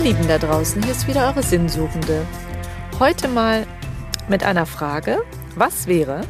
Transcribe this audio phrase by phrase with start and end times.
[0.00, 2.24] Ihr Lieben da draußen, hier ist wieder eure Sinnsuchende.
[2.98, 3.66] Heute mal
[4.28, 5.18] mit einer Frage,
[5.56, 6.22] was wäre,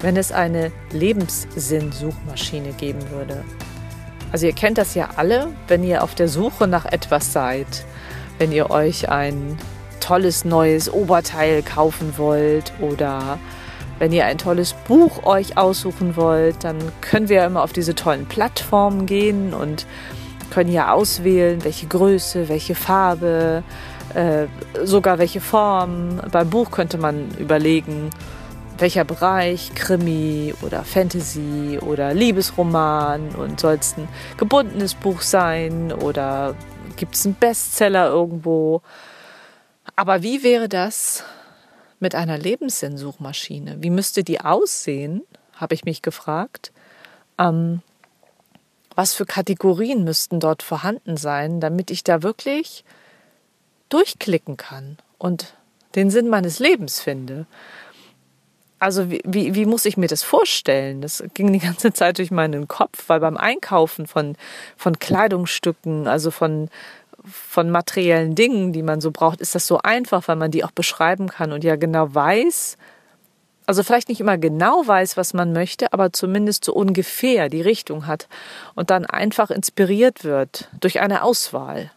[0.00, 3.42] wenn es eine Lebenssinnsuchmaschine geben würde?
[4.30, 7.84] Also ihr kennt das ja alle, wenn ihr auf der Suche nach etwas seid,
[8.38, 9.58] wenn ihr euch ein
[9.98, 13.40] tolles neues Oberteil kaufen wollt oder
[13.98, 18.26] wenn ihr ein tolles Buch euch aussuchen wollt, dann können wir immer auf diese tollen
[18.26, 19.86] Plattformen gehen und
[20.58, 23.62] können hier auswählen, welche Größe, welche Farbe,
[24.12, 24.48] äh,
[24.82, 26.20] sogar welche Form.
[26.32, 28.10] Beim Buch könnte man überlegen,
[28.76, 36.56] welcher Bereich, Krimi oder Fantasy oder Liebesroman und soll es ein gebundenes Buch sein oder
[36.96, 38.82] gibt es einen Bestseller irgendwo.
[39.94, 41.22] Aber wie wäre das
[42.00, 43.76] mit einer Lebenssinnsuchmaschine?
[43.78, 45.22] Wie müsste die aussehen,
[45.54, 46.72] habe ich mich gefragt.
[47.38, 47.80] Ähm,
[48.98, 52.84] was für Kategorien müssten dort vorhanden sein, damit ich da wirklich
[53.90, 55.54] durchklicken kann und
[55.94, 57.46] den Sinn meines Lebens finde.
[58.80, 61.00] Also wie, wie, wie muss ich mir das vorstellen?
[61.00, 64.34] Das ging die ganze Zeit durch meinen Kopf, weil beim Einkaufen von,
[64.76, 66.68] von Kleidungsstücken, also von,
[67.24, 70.72] von materiellen Dingen, die man so braucht, ist das so einfach, weil man die auch
[70.72, 72.76] beschreiben kann und ja genau weiß,
[73.68, 78.06] also vielleicht nicht immer genau weiß, was man möchte, aber zumindest so ungefähr die Richtung
[78.06, 78.26] hat
[78.74, 81.90] und dann einfach inspiriert wird durch eine Auswahl,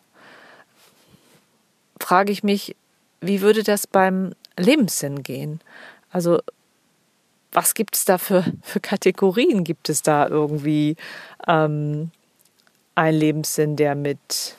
[1.97, 2.75] frage ich mich,
[3.21, 5.61] wie würde das beim Lebenssinn gehen?
[6.11, 6.41] Also
[7.53, 9.63] was gibt es da für, für Kategorien?
[9.63, 10.97] Gibt es da irgendwie
[11.47, 12.11] ähm,
[12.95, 14.57] einen Lebenssinn, der mit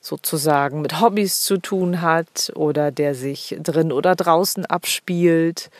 [0.00, 5.70] sozusagen mit Hobbys zu tun hat oder der sich drin oder draußen abspielt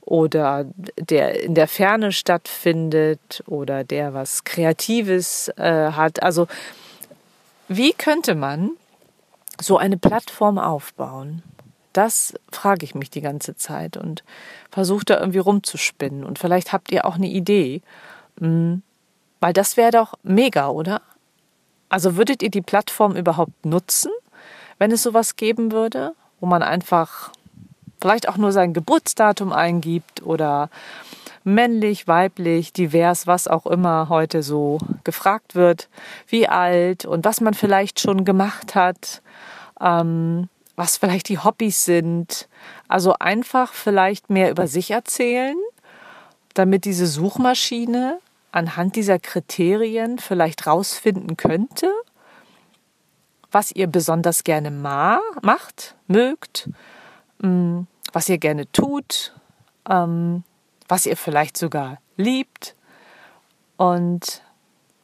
[0.00, 0.66] oder
[0.98, 6.22] der in der Ferne stattfindet oder der was Kreatives äh, hat.
[6.22, 6.48] Also
[7.68, 8.70] wie könnte man
[9.60, 11.42] so eine Plattform aufbauen?
[11.92, 14.24] Das frage ich mich die ganze Zeit und
[14.70, 16.24] versuche da irgendwie rumzuspinnen.
[16.24, 17.82] Und vielleicht habt ihr auch eine Idee,
[18.38, 18.82] hm,
[19.40, 21.02] weil das wäre doch mega, oder?
[21.88, 24.10] Also würdet ihr die Plattform überhaupt nutzen,
[24.78, 27.32] wenn es sowas geben würde, wo man einfach
[28.00, 30.70] vielleicht auch nur sein Geburtsdatum eingibt oder
[31.44, 35.88] männlich, weiblich, divers, was auch immer heute so gefragt wird,
[36.28, 39.22] wie alt und was man vielleicht schon gemacht hat,
[39.80, 42.48] ähm, was vielleicht die Hobbys sind.
[42.86, 45.56] Also einfach vielleicht mehr über sich erzählen,
[46.54, 48.18] damit diese Suchmaschine
[48.52, 51.92] anhand dieser Kriterien vielleicht rausfinden könnte,
[53.50, 56.68] was ihr besonders gerne ma macht, mögt,
[57.40, 57.80] mm,
[58.12, 59.34] was ihr gerne tut,
[59.88, 60.44] ähm,
[60.88, 62.74] was ihr vielleicht sogar liebt
[63.76, 64.42] und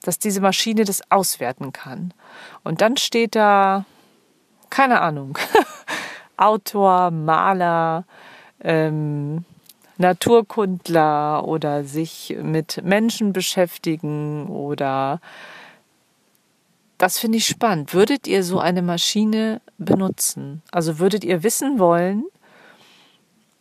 [0.02, 2.12] dass diese Maschine das auswerten kann.
[2.62, 3.84] Und dann steht da,
[4.68, 5.38] keine Ahnung,
[6.36, 8.04] Autor, Maler,
[8.60, 9.44] ähm,
[9.96, 15.20] Naturkundler oder sich mit Menschen beschäftigen oder
[16.98, 17.92] das finde ich spannend.
[17.94, 20.62] Würdet ihr so eine Maschine benutzen?
[20.70, 22.24] Also würdet ihr wissen wollen,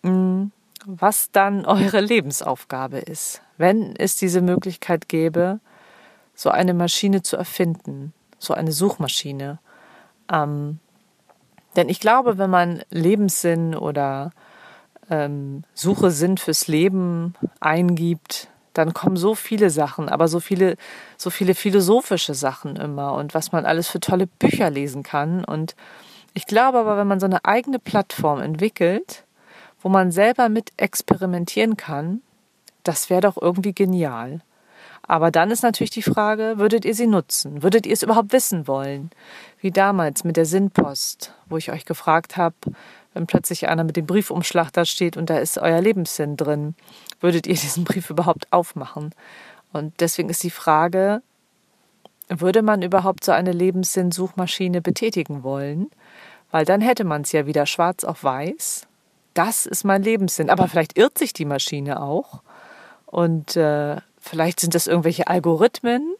[0.03, 0.51] hm,
[0.85, 5.59] was dann eure Lebensaufgabe ist, wenn es diese Möglichkeit gäbe,
[6.35, 9.59] so eine Maschine zu erfinden, so eine Suchmaschine.
[10.31, 10.79] Ähm,
[11.75, 14.31] denn ich glaube, wenn man Lebenssinn oder
[15.09, 20.77] ähm, Suche Sinn fürs Leben eingibt, dann kommen so viele Sachen, aber so viele,
[21.17, 25.45] so viele philosophische Sachen immer und was man alles für tolle Bücher lesen kann.
[25.45, 25.75] Und
[26.33, 29.25] ich glaube aber, wenn man so eine eigene Plattform entwickelt,
[29.81, 32.21] wo man selber mit experimentieren kann,
[32.83, 34.41] das wäre doch irgendwie genial.
[35.05, 37.61] Aber dann ist natürlich die Frage, würdet ihr sie nutzen?
[37.61, 39.11] Würdet ihr es überhaupt wissen wollen?
[39.59, 42.55] Wie damals mit der Sinnpost, wo ich euch gefragt habe,
[43.13, 46.75] wenn plötzlich einer mit dem Briefumschlag da steht und da ist euer Lebenssinn drin,
[47.19, 49.13] würdet ihr diesen Brief überhaupt aufmachen?
[49.71, 51.21] Und deswegen ist die Frage,
[52.29, 55.89] würde man überhaupt so eine Lebenssinn-Suchmaschine betätigen wollen?
[56.51, 58.87] Weil dann hätte man es ja wieder schwarz auf weiß.
[59.33, 60.51] Das ist mein Lebenssinn.
[60.51, 62.43] Aber vielleicht irrt sich die Maschine auch.
[63.07, 66.15] Und äh, vielleicht sind das irgendwelche Algorithmen,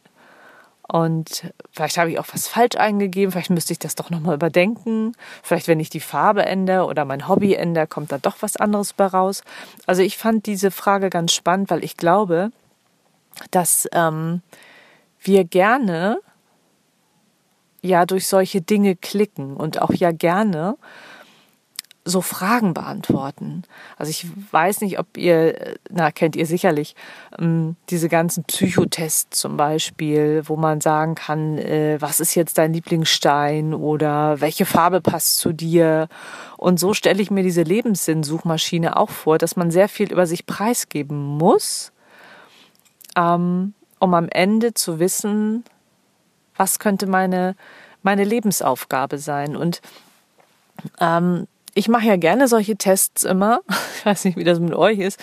[0.87, 5.13] und vielleicht habe ich auch was falsch eingegeben, vielleicht müsste ich das doch nochmal überdenken.
[5.41, 8.93] Vielleicht, wenn ich die Farbe ändere oder mein Hobby ändere, kommt da doch was anderes
[8.93, 9.43] bei raus.
[9.85, 12.51] Also ich fand diese Frage ganz spannend, weil ich glaube,
[13.51, 14.41] dass ähm,
[15.21, 16.19] wir gerne
[17.81, 20.77] ja durch solche Dinge klicken und auch ja gerne
[22.05, 23.63] so Fragen beantworten.
[23.97, 26.95] Also ich weiß nicht, ob ihr, na, kennt ihr sicherlich,
[27.39, 32.73] ähm, diese ganzen Psychotests zum Beispiel, wo man sagen kann, äh, was ist jetzt dein
[32.73, 36.09] Lieblingsstein oder welche Farbe passt zu dir.
[36.57, 40.45] Und so stelle ich mir diese Lebenssinn-Suchmaschine auch vor, dass man sehr viel über sich
[40.45, 41.93] preisgeben muss,
[43.15, 45.63] ähm, um am Ende zu wissen,
[46.57, 47.55] was könnte meine,
[48.01, 49.55] meine Lebensaufgabe sein.
[49.55, 49.81] Und
[50.99, 53.61] ähm, ich mache ja gerne solche Tests immer.
[54.03, 55.17] Ich weiß nicht, wie das mit euch ist,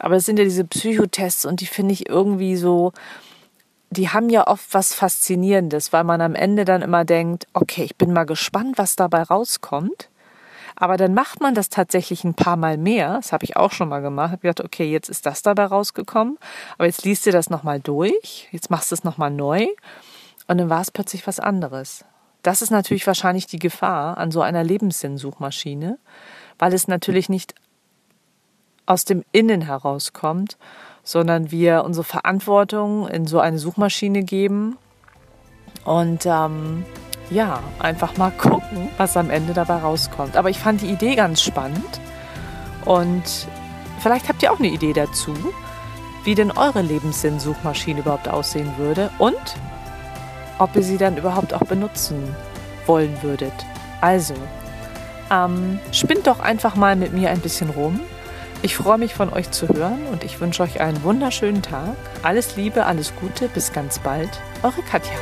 [0.00, 2.92] aber es sind ja diese Psychotests und die finde ich irgendwie so,
[3.88, 7.96] die haben ja oft was Faszinierendes, weil man am Ende dann immer denkt, okay, ich
[7.96, 10.10] bin mal gespannt, was dabei rauskommt.
[10.76, 13.14] Aber dann macht man das tatsächlich ein paar Mal mehr.
[13.14, 14.32] Das habe ich auch schon mal gemacht.
[14.32, 16.36] Habe gedacht, okay, jetzt ist das dabei rausgekommen,
[16.76, 19.68] aber jetzt liest du das nochmal durch, jetzt machst du es nochmal neu
[20.48, 22.04] und dann war es plötzlich was anderes.
[22.42, 25.98] Das ist natürlich wahrscheinlich die Gefahr an so einer Lebenssinnsuchmaschine,
[26.58, 27.54] weil es natürlich nicht
[28.86, 30.56] aus dem Innen herauskommt,
[31.02, 34.78] sondern wir unsere Verantwortung in so eine Suchmaschine geben
[35.84, 36.84] und ähm,
[37.30, 40.36] ja, einfach mal gucken, was am Ende dabei rauskommt.
[40.36, 42.00] Aber ich fand die Idee ganz spannend
[42.84, 43.22] und
[44.00, 45.34] vielleicht habt ihr auch eine Idee dazu,
[46.24, 49.56] wie denn eure Lebenssinnsuchmaschine überhaupt aussehen würde und
[50.58, 52.34] ob ihr sie dann überhaupt auch benutzen
[52.86, 53.52] wollen würdet.
[54.00, 54.34] Also,
[55.30, 58.00] ähm, spinnt doch einfach mal mit mir ein bisschen rum.
[58.62, 61.96] Ich freue mich von euch zu hören und ich wünsche euch einen wunderschönen Tag.
[62.22, 64.30] Alles Liebe, alles Gute, bis ganz bald.
[64.62, 65.14] Eure Katja.